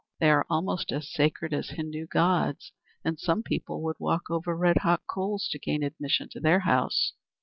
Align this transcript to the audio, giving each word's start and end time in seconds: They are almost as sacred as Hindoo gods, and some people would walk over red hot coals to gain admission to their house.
They 0.19 0.31
are 0.31 0.47
almost 0.49 0.91
as 0.91 1.13
sacred 1.13 1.53
as 1.53 1.69
Hindoo 1.69 2.07
gods, 2.07 2.73
and 3.05 3.19
some 3.19 3.43
people 3.43 3.83
would 3.83 3.97
walk 3.99 4.31
over 4.31 4.57
red 4.57 4.77
hot 4.79 5.01
coals 5.07 5.47
to 5.51 5.59
gain 5.59 5.83
admission 5.83 6.27
to 6.29 6.39
their 6.39 6.61
house. 6.61 7.13